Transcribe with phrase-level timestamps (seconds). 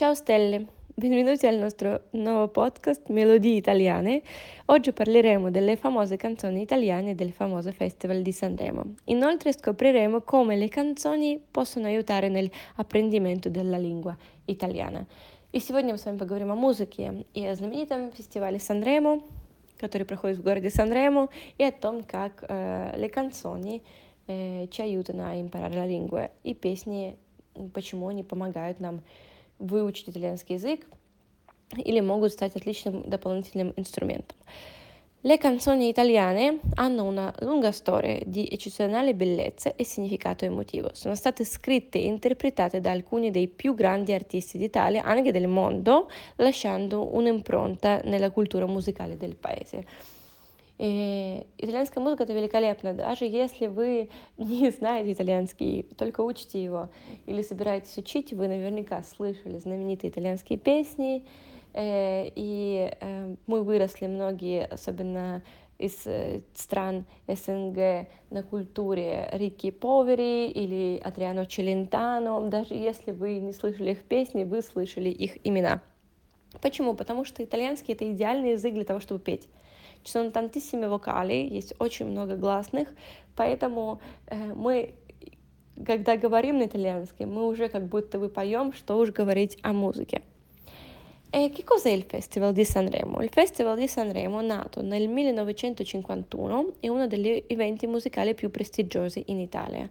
[0.00, 4.22] Ciao stelle, benvenuti al nostro nuovo podcast Melodie Italiane.
[4.66, 8.96] Oggi parleremo delle famose canzoni italiane del famoso Festival di Sanremo.
[9.04, 14.16] Inoltre scopriremo come le canzoni possono aiutare nell'apprendimento della lingua
[14.46, 15.06] italiana.
[15.52, 19.22] И сегодня мы с вами поговорим о музыке и о знаменитом фестивале Санремо,
[19.78, 23.80] который проходит в городе Санремо, и о том, как э, le canzoni
[24.26, 27.16] э, ci aiutano a imparare la lingua, и песни,
[27.72, 29.02] почему они помогают нам
[29.60, 30.86] выучить итальянский язык
[31.76, 34.36] или могут стать отличным дополнительным инструментом.
[35.22, 40.90] Le canzoni italiane hanno una lunga storia di eccezionale bellezza e significato emotivo.
[40.92, 46.08] Sono state scritte e interpretate da alcuni dei più grandi artisti d'Italia, anche del mondo,
[46.36, 49.84] lasciando un'impronta nella cultura musicale del paese.
[50.81, 52.95] И итальянская музыка это великолепно.
[52.95, 54.09] Даже если вы
[54.39, 56.89] не знаете итальянский, только учите его
[57.27, 61.23] или собираетесь учить, вы наверняка слышали знаменитые итальянские песни.
[61.75, 62.91] И
[63.45, 65.43] мы выросли многие, особенно
[65.77, 66.03] из
[66.55, 72.49] стран СНГ на культуре Рики Повери или Адриано Челентано.
[72.49, 75.83] Даже если вы не слышали их песни, вы слышали их имена.
[76.59, 76.95] Почему?
[76.95, 79.47] Потому что итальянский— это идеальный язык для того, чтобы петь.
[80.03, 82.87] Ci sono tantissime vocali, есть очень много гласных,
[83.35, 84.93] поэтому э, мы,
[85.85, 90.21] когда говорим на итальянском, мы уже как будто бы поем, что уж говорить о музыке.
[91.33, 93.21] E che cos'è il Festival di Sanremo?
[93.21, 99.39] Il Festival di Sanremo, nato nel 1951, è uno degli eventi musicali più prestigiosi in
[99.39, 99.89] Italia.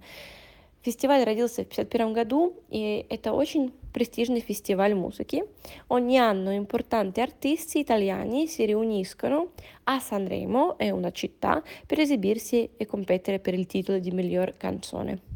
[0.82, 5.44] Фестиваль родился в 1951 году, и это очень prestigioso festival musica.
[5.88, 9.54] Ogni anno importanti artisti italiani si riuniscono
[9.86, 15.29] a Sanremo, è una città, per esibirsi e competere per il titolo di miglior canzone.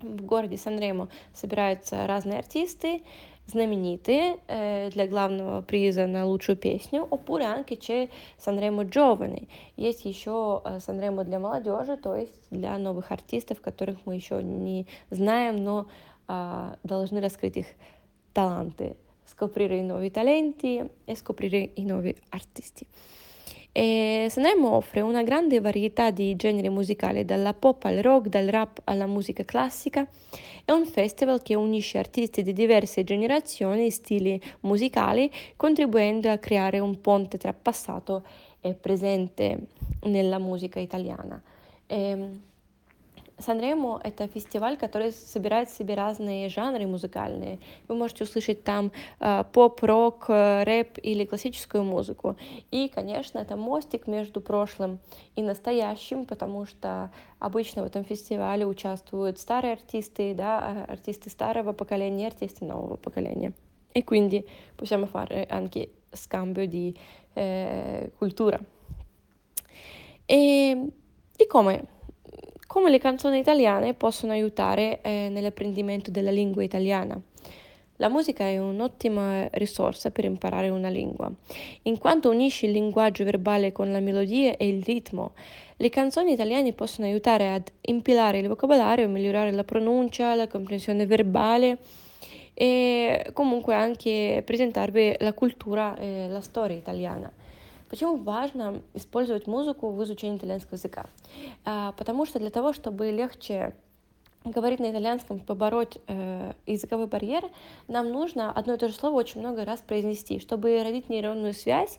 [0.00, 3.02] В городе Санремо собираются разные артисты,
[3.46, 9.48] знаменитые э, для главного приза на лучшую песню, oppure anche c'è Санремо Giovane.
[9.76, 14.86] Есть еще э, Санремо для молодежи, то есть для новых артистов, которых мы еще не
[15.10, 15.86] знаем, но
[16.28, 17.66] э, должны раскрыть их
[18.32, 22.86] таланты, scoprire i nuovi talenti e scoprire i nuovi artisti.
[23.72, 28.80] E Sanremo offre una grande varietà di generi musicali, dalla pop al rock, dal rap
[28.84, 30.06] alla musica classica.
[30.64, 36.80] È un festival che unisce artisti di diverse generazioni e stili musicali, contribuendo a creare
[36.80, 38.24] un ponte tra passato
[38.60, 39.68] e presente
[40.02, 41.40] nella musica italiana.
[41.86, 42.28] E
[43.40, 47.58] Санремо— это фестиваль, который собирает в себе разные жанры музыкальные.
[47.88, 52.36] Вы можете услышать там э, поп, рок, э, рэп или классическую музыку.
[52.70, 54.98] И, конечно, это мостик между прошлым
[55.36, 62.28] и настоящим, потому что обычно в этом фестивале участвуют старые артисты, да, артисты старого поколения,
[62.28, 63.52] артисты нового поколения.
[63.92, 64.46] E quindi
[64.76, 66.94] possiamo fare anche scambio di
[67.34, 68.58] eh, cultura.
[70.26, 70.86] E,
[71.36, 71.99] e come?
[72.70, 77.20] Come le canzoni italiane possono aiutare eh, nell'apprendimento della lingua italiana.
[77.96, 81.28] La musica è un'ottima risorsa per imparare una lingua,
[81.82, 85.32] in quanto unisce il linguaggio verbale con la melodia e il ritmo.
[85.78, 91.78] Le canzoni italiane possono aiutare ad impilare il vocabolario, migliorare la pronuncia, la comprensione verbale
[92.54, 97.32] e comunque anche presentarvi la cultura e la storia italiana.
[97.90, 101.06] Почему важно использовать музыку в изучении итальянского языка?
[101.64, 103.74] А, потому что для того, чтобы легче
[104.44, 107.42] говорить на итальянском, побороть э, языковой барьер,
[107.88, 111.98] нам нужно одно и то же слово очень много раз произнести, чтобы родить нейронную связь.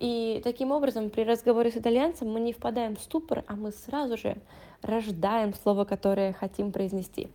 [0.00, 4.16] И таким образом при разговоре с итальянцем мы не впадаем в ступор, а мы сразу
[4.16, 4.36] же
[4.82, 7.28] рождаем слово, которое хотим произнести.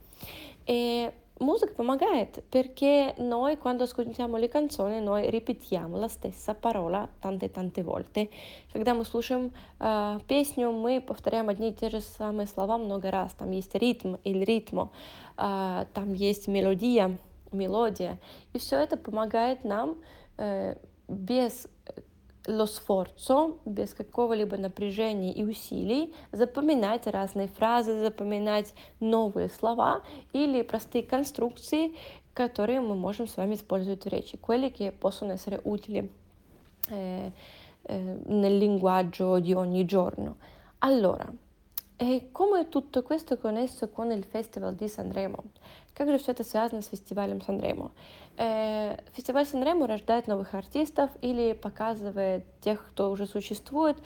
[0.66, 7.50] И musica помогает, perché noi quando ascoltiamo le canzoni noi ripetiamo la stessa parola tante
[7.50, 8.29] tante volte.
[8.72, 13.34] Когда мы слушаем э, песню, мы повторяем одни и те же самые слова много раз.
[13.34, 14.91] Там есть ритм или ритмо,
[15.38, 17.18] э, там есть мелодия,
[17.52, 18.19] мелодия.
[18.53, 19.97] И все это помогает нам
[20.37, 20.76] э,
[21.08, 21.67] без
[22.47, 30.03] lo sforzo, без какого-либо напряжения и усилий, запоминать разные фразы, запоминать новые слова
[30.33, 31.95] или простые конструкции,
[32.34, 34.37] которые мы можем с вами использовать в речи.
[34.37, 36.09] Quelli che possono essere utili
[36.89, 37.33] eh,
[37.83, 40.37] eh, nel linguaggio di ogni giorno.
[40.81, 41.27] Allora,
[41.97, 45.45] e come tutto questo è connesso con il Festival di Sanremo?
[45.93, 47.91] Как же все это связано с фестивалем Санремо?
[48.38, 53.97] Э, фестиваль Санремо рождает новых артистов или показывает тех, кто уже существует,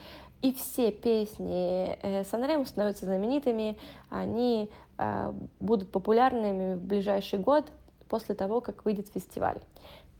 [0.42, 3.78] и все песни э, Санремо становятся знаменитыми,
[4.10, 7.70] они э, будут популярными в ближайший год,
[8.08, 9.58] после того, как выйдет фестиваль.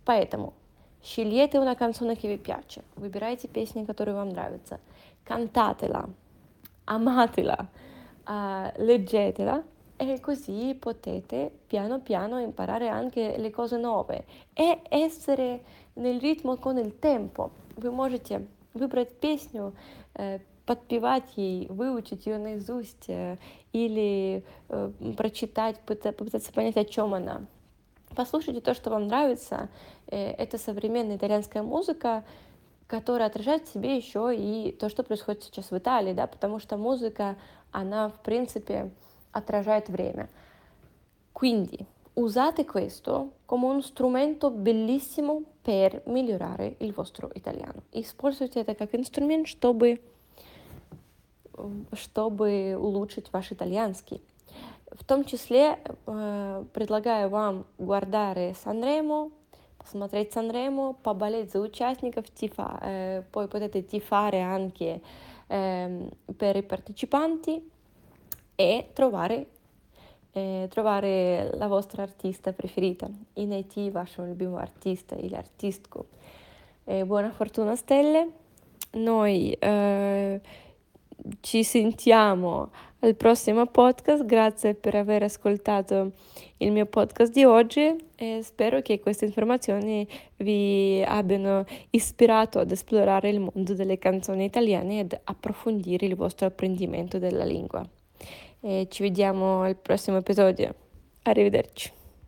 [0.05, 0.55] Поэтому
[1.03, 4.81] scegliete una canzone che vi выбирайте песни, которые вам нравятся,
[5.25, 6.09] cantatela,
[6.85, 7.69] amatela,
[8.77, 9.63] leggetela
[9.97, 15.63] e così potete piano piano imparare anche le cose nuove e essere
[15.95, 17.51] nel ritmo con il tempo.
[17.77, 19.73] Вы можете выбрать песню,
[20.65, 23.09] подпевать ей, выучить ее наизусть
[23.73, 24.45] или
[25.17, 27.47] прочитать, попытаться понять, о чем она.
[28.15, 29.69] Послушайте то, что вам нравится.
[30.07, 32.25] Это современная итальянская музыка,
[32.87, 36.77] которая отражает в себе еще и то, что происходит сейчас в Италии, да, потому что
[36.77, 37.37] музыка,
[37.73, 38.91] она, в принципе,
[39.36, 40.28] attrae время.
[41.32, 41.78] Quindi
[42.14, 47.84] usate questo come uno strumento bellissimo per migliorare il vostro italiano.
[47.92, 50.02] Используйте это как инструмент, чтобы,
[51.94, 54.22] чтобы улучшить ваш итальянский.
[54.92, 59.32] В том числе э, предлагаю вам guardare Sanremo,
[59.78, 65.02] посмотреть Sanremo, поболеть за участников, тифа, э, poi potete tifare anche
[65.48, 67.72] eh, per i partecipanti
[68.56, 69.48] e trovare,
[70.34, 73.10] eh, trovare la vostra artista preferita.
[73.34, 76.06] In IT вашего любимого артиста или артистку.
[76.86, 78.30] Eh, buona fortuna stelle.
[78.94, 80.42] Noi eh,
[81.40, 82.70] ci sentiamo
[83.00, 84.26] al prossimo podcast.
[84.26, 86.12] Grazie per aver ascoltato
[86.58, 90.08] il mio podcast di oggi e spero che queste informazioni
[90.38, 97.18] vi abbiano ispirato ad esplorare il mondo delle canzoni italiane ed approfondire il vostro apprendimento
[97.18, 97.88] della lingua.
[98.67, 100.75] e ci vediamo al prossimo episodio.
[101.23, 101.93] Arrivederci.